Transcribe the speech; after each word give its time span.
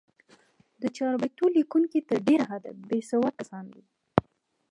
د 0.81 0.83
چاربیتو 0.97 1.45
لیکوونکي 1.57 1.99
تر 2.09 2.17
ډېره 2.27 2.45
حده، 2.51 2.71
بېسواد 2.89 3.33
کسان 3.39 3.65
دي. 3.73 3.83